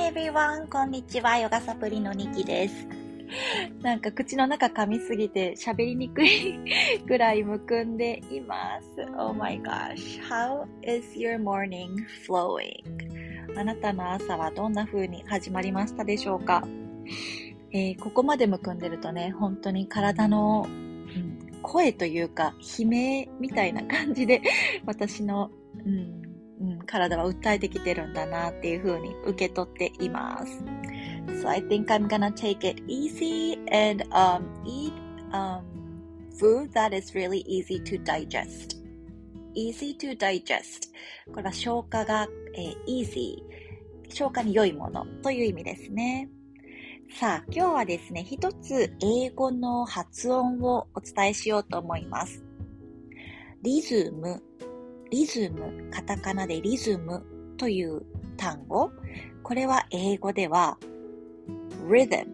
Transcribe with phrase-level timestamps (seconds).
[0.00, 0.66] Hi everyone!
[0.68, 1.36] こんにちは。
[1.36, 2.88] ヨガサプリのニキです。
[3.82, 6.58] なんか口の中噛みすぎて喋りにくい
[7.06, 8.86] ぐらいむくんでいます。
[9.18, 10.18] Oh my gosh!
[10.22, 11.90] How is your morning
[12.26, 12.82] flowing?
[13.58, 16.66] あなたの朝はどんな風に始まりましたでしょうか、
[17.70, 24.40] えー、ここまでむくんでるとね、本当に体の、うん、声というか悲鳴みたいな感じで
[24.86, 25.50] 私の、
[25.84, 26.19] うんうん、
[26.90, 30.64] 体は訴えてきてるんだなっていう風に受け取っています。
[31.42, 34.92] So I think I'm gonna take it easy and um, eat
[35.32, 35.62] um,
[36.38, 38.80] food that is really easy to digest.
[39.54, 40.90] easy to digest.
[41.32, 43.42] これは消化が、えー、easy。
[44.08, 46.28] 消化に良いものという意味ですね。
[47.18, 52.44] さあ、今日はですね、一つ英語の発音をお伝えしようと思います。
[53.62, 54.42] リズム
[55.10, 57.22] リズム、カタカナでリズム
[57.56, 58.02] という
[58.36, 58.92] 単語。
[59.42, 60.78] これは英語では
[61.88, 62.26] rhythm,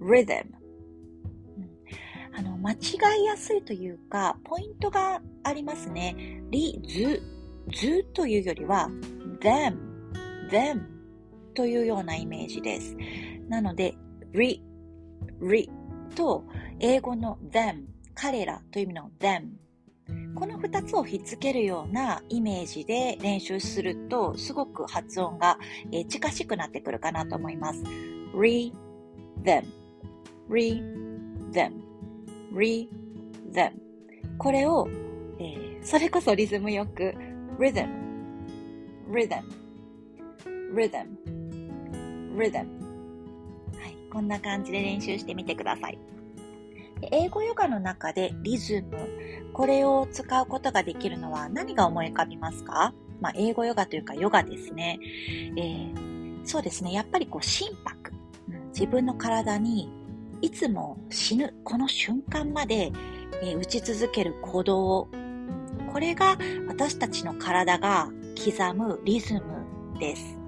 [0.00, 0.44] rhythm。
[2.34, 2.76] あの、間違
[3.22, 6.42] いやすいというか、ポイントがありますね。
[6.50, 7.22] リズ、
[7.70, 8.90] ズというよりは
[9.40, 9.78] them,
[10.50, 10.82] them
[11.54, 12.96] というようなイメージです。
[13.48, 13.94] なので、
[14.32, 14.62] リ、
[15.40, 15.70] リ
[16.14, 16.44] と
[16.78, 17.84] 英語の them、
[18.14, 19.62] 彼らという意味の them
[20.34, 25.58] この2つをひっつけるようなイメージで練習するとすごく発音が、
[25.92, 27.82] え近しくなってくるかなと思います。
[28.34, 28.72] re,
[29.42, 29.64] them,
[30.48, 30.82] re,
[31.52, 31.72] them,
[32.52, 32.88] re,
[33.52, 33.72] them.
[34.38, 34.88] これを、
[35.38, 37.14] えー、それこそリズムよく
[37.58, 37.88] rhythm,
[39.10, 39.42] rhythm,
[40.74, 41.06] rhythm,
[42.36, 42.66] rhythm.
[43.78, 45.98] はい、こんな感じで練習してみてください。
[47.10, 48.96] 英語ヨガの中でリズム、
[49.52, 52.94] これを使うことができるのは何が思い浮かびますか？
[53.20, 54.98] まあ、英語ヨガというかヨガですね。
[55.56, 56.92] えー、そうですね。
[56.92, 58.12] やっぱりこう心拍、
[58.68, 59.90] 自分の体に
[60.40, 62.92] いつも死ぬ、この瞬間まで、
[63.42, 65.08] えー、打ち続ける鼓動、
[65.92, 66.38] これが
[66.68, 68.08] 私たちの体が
[68.44, 69.42] 刻むリズム
[70.00, 70.41] です。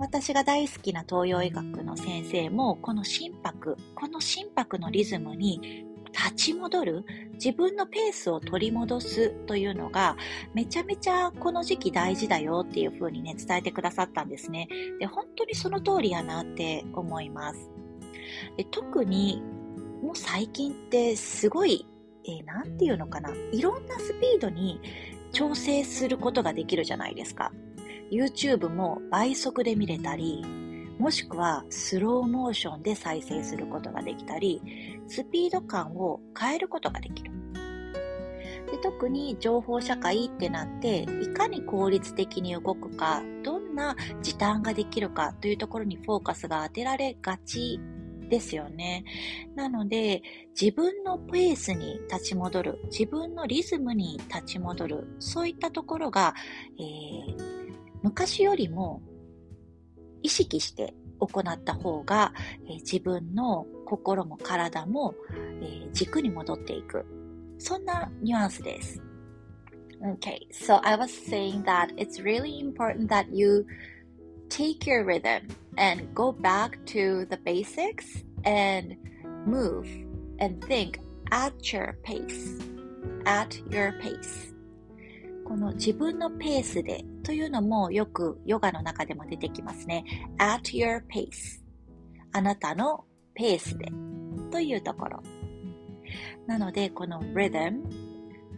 [0.00, 10.16] 私が大好きな東洋医学の先生もこの心拍、この心拍のリズムに立ち戻る、自分のペースを取り戻すというのが、
[10.54, 14.68] めちゃめちゃこの時期大事だよっていう風にね、伝えてくださったんですね。
[14.98, 17.70] で、本当にその通りやなって思います。
[18.56, 19.42] で特に、
[20.02, 21.86] もう最近ってすごい、
[22.24, 24.80] えー、ていうのかな、いろんなスピードに
[25.30, 27.52] 調整することができるじゃないですか。
[28.10, 30.44] YouTube も倍速で見れたり、
[30.98, 34.60] もしくはスローモーションで再生することができたり、
[35.08, 37.30] スピード感を変えることができる。
[38.70, 47.80] で特に情報社会ってなって、いかに効率的に動くか、どんな時短ができるかというところにフォーカスが当てられがち
[48.28, 49.04] ですよね。
[49.54, 50.22] なので、
[50.58, 56.34] 自分のペースに立ち戻る、自分のリズムに立ち戻る、そういったところが、
[56.78, 57.59] えー、
[58.02, 59.02] 昔よりも
[60.22, 62.32] 意識して行った方が、
[62.66, 65.14] えー、自分の心も体も、
[65.60, 67.04] えー、軸に戻っていく。
[67.58, 69.02] そんなニュアンスです。
[70.02, 73.66] Okay, so I was saying that it's really important that you
[74.48, 75.46] take your rhythm
[75.76, 78.96] and go back to the basics and
[79.46, 79.86] move
[80.38, 81.00] and think
[81.30, 82.58] at your pace.
[83.26, 84.54] At your pace.
[85.50, 90.04] この自分のペースでというのもよくヨガの中でも出てきますね。
[90.38, 91.60] at your pace
[92.30, 93.90] あなたのペースで
[94.52, 95.22] というところ。
[96.46, 97.80] なので、この rhythm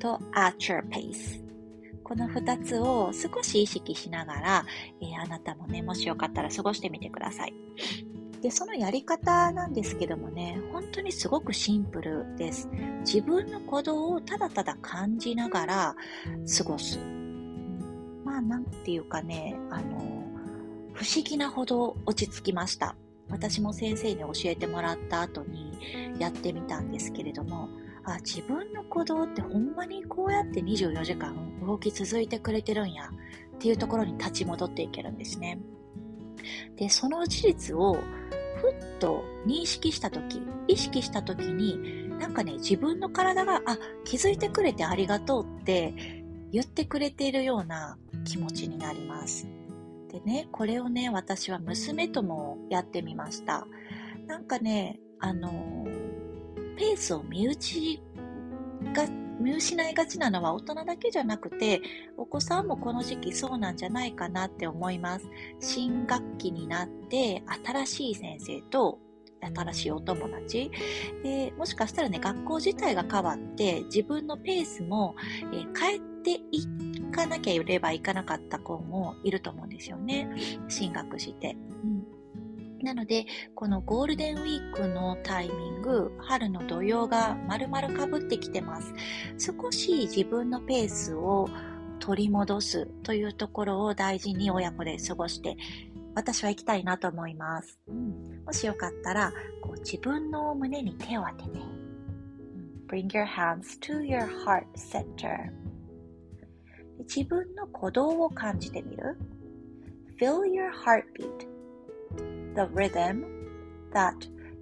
[0.00, 1.42] と at your pace
[2.04, 4.66] この2つを少し意識しながら、
[5.00, 7.54] えー、あなたもね、もしよかったら過ごしてみてください。
[8.42, 12.68] で、そのやり方なんですけどもね、本当にすごくシンプルです。
[13.04, 15.96] 自分の鼓動をただただ感じながら
[16.58, 16.98] 過ごす。
[18.24, 20.00] まあ、なんていうかね、あの、
[20.92, 22.96] 不思議なほど落ち着きました。
[23.30, 25.78] 私も先生に教えてもらった後に
[26.18, 27.68] やってみたんですけれども、
[28.04, 31.32] あ、自分の鼓動ってほんまにこうやって24時間
[31.64, 33.04] 動き続いてくれてるんや
[33.54, 35.60] っていうところに立ち戻っていけるんですね。
[36.76, 45.94] で、その事実をふっと認識したとき、意識したときに、なんかね、自分の体が、あ、気づいてくれてありがとうって
[46.52, 49.48] 言ってくれているような気持ちになります。
[50.08, 53.66] でね、これをね、私は娘ともやってみました。
[54.26, 55.86] なんかね、あの、
[56.76, 58.00] ペースを身内
[58.94, 59.06] が、
[59.42, 61.80] 見失いがちなのは大人だけじゃなくて、
[62.16, 65.26] お子さんもこの時期そうなんじゃないかなって思います。
[65.60, 68.98] 新学期になって、新しい先生と
[69.40, 70.70] 新しいお友達
[71.22, 75.16] で、もしかしたらね、学校自体が変わって、自分のペースも、
[75.52, 76.66] えー、変えてい
[77.10, 80.28] かなきゃいればいかなかった子もいると思うんですよね。
[80.68, 81.56] 進学して。
[81.84, 82.22] うん
[82.82, 88.92] なので、このゴールデンウィークのタイミング、春の土曜が丸々かぶってきてます。
[89.38, 91.48] 少し自分のペースを
[91.98, 95.56] 取り戻すというところを大事に親子で過ごして
[96.14, 97.78] 私は行きたいなと思います。
[97.88, 99.32] うん、もしよかったら、
[99.62, 101.58] こう自分の胸に手を当てて、
[102.88, 105.50] Bring your hands to your heart center.
[107.00, 109.16] 自分の鼓動を感じてみる
[110.20, 111.51] Feel your heartbeat.
[112.54, 113.24] The rhythm
[113.92, 114.14] that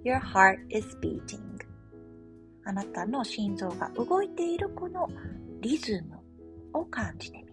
[0.03, 1.39] your heart is beating.
[2.63, 5.09] あなたの心臓が動いているこの
[5.61, 6.19] リズム
[6.73, 7.51] を感じてみる。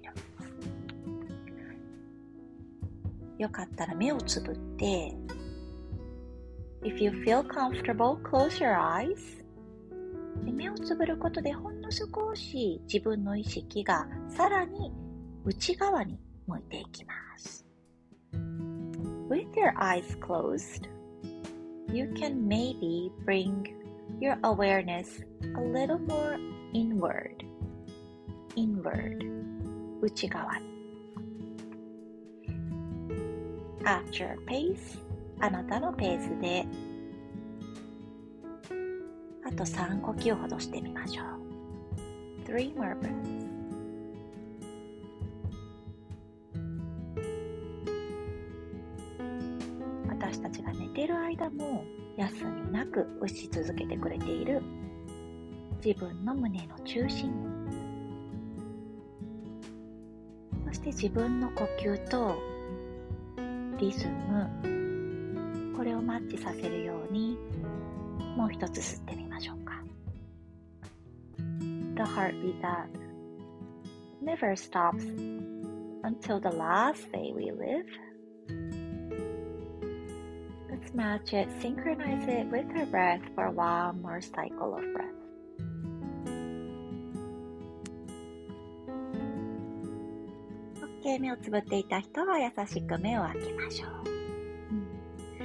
[3.39, 5.17] よかったら目をつぶって、
[6.83, 9.17] If you feel comfortable, close your eyes.
[10.45, 14.93] 目をつぶることでほんの少し自分の意識がさらに
[15.45, 17.68] 内側に向いていきます。
[19.30, 20.88] With your eyes closed,
[21.92, 23.74] you can maybe bring
[24.20, 25.22] your awareness
[25.56, 26.38] a little more
[26.74, 27.44] inward.
[28.56, 29.26] inward
[30.02, 30.66] 内側に
[33.86, 35.00] at your pace
[35.40, 36.66] あなたのペースで
[39.46, 41.26] あと3呼吸ほどしてみましょう
[42.50, 43.47] 3 more breaths
[50.31, 51.83] 私たちが寝てる間も
[52.19, 54.61] 休みなく打ち続けてくれている
[55.83, 57.33] 自分の胸の中心。
[60.67, 62.37] そして自分の呼吸と
[63.79, 65.75] リズム。
[65.75, 67.39] これをマッチさせるように
[68.37, 69.83] もう一つ吸ってみましょうか。
[71.39, 72.89] The heartbeat that
[74.23, 75.07] never stops
[76.03, 77.87] until the last day we live.
[80.81, 85.13] Let's match it, synchronize it with our breath for one more cycle of breath.
[91.03, 93.87] OK 目をつぶっていた人は優しく目を開けましょ
[95.41, 95.45] う、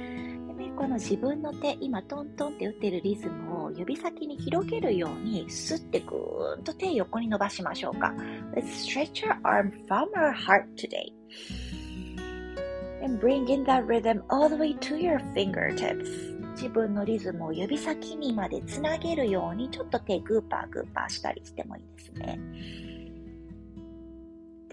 [0.52, 8.14] ん、でこの自分の手今トントンって打ってるリズムを指先に広げるようにスッてぐーんと手横に伸ばしましょうか
[8.54, 11.12] Let's stretch our arm from our heart today
[13.04, 22.38] and bring in that rhythm all the way to your fingertips 自分のリズムを指先にまでつなげるようにちょっと手グーパーグーパーしたりしてもいいですね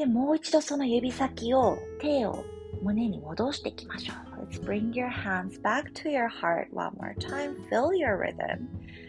[0.01, 2.43] で、もう一度その指先を、手を
[2.81, 4.47] 胸に戻していきましょう。
[4.47, 7.55] Let's bring your hands back to your heart one more time.
[7.69, 8.67] Feel your rhythm.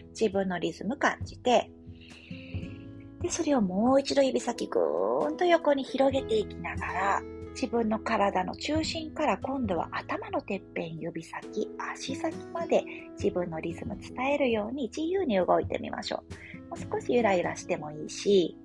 [0.09, 1.71] 自分のリズム感じて、
[3.21, 7.21] で、それをもう一度指先ぐーんと横に広げていきながら、
[7.53, 12.83] 自分の体の中心から今度は頭のてっぺん、指先、足先まで
[13.13, 16.23] 自分のリズム伝えるように自由に動いてみましょ
[16.67, 16.69] う。
[16.69, 18.57] もう少しゆらゆらしてもいいし、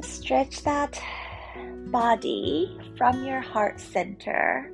[0.00, 1.00] Stretch that
[1.90, 4.70] body from your heart center,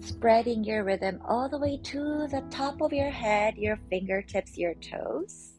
[0.00, 4.74] spreading your rhythm all the way to the top of your head, your fingertips, your
[4.74, 5.52] toes.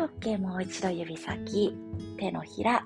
[0.00, 1.76] OK もう一度指先、
[2.16, 2.82] 手のひら、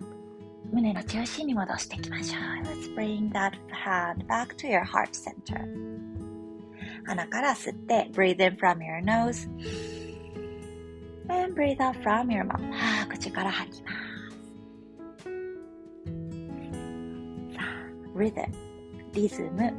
[0.72, 2.66] 胸の中心に戻していきましょう。
[2.66, 5.64] Let's bring that hand back to your heart center.
[7.06, 9.48] 鼻から吸って、breathe in from your nose.
[11.28, 13.96] and breathe out from your mouth は口から吐きます
[17.54, 18.52] さあ rhythm、
[19.12, 19.72] リズム、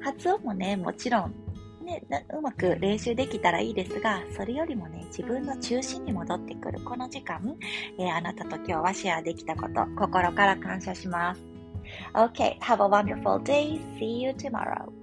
[0.00, 1.34] 発音もね、もちろん、
[1.82, 7.56] ね、うまく練習できたらいいですが、それよりもね、自分の中心に戻ってくるこの時間、
[7.98, 11.42] えー、あなたと今日はシェアできたこと、心から感謝します。
[12.14, 13.80] Okay, have a wonderful day.
[13.98, 15.01] See you tomorrow.